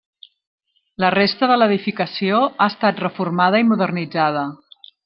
La 1.03 1.11
resta 1.17 1.51
de 1.51 1.57
l'edificació 1.63 2.41
ha 2.67 2.71
estat 2.73 3.05
reformada 3.07 3.63
i 3.67 3.71
modernitzada. 3.75 4.53